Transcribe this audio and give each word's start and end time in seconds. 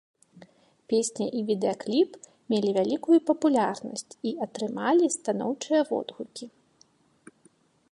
Песня 0.93 1.25
і 1.39 1.43
відэакліп 1.49 2.09
мелі 2.53 2.69
вялікую 2.79 3.19
папулярнасць 3.29 4.07
і 4.31 4.33
атрымалі 4.47 5.13
станоўчыя 5.19 5.81
водгукі. 5.93 6.45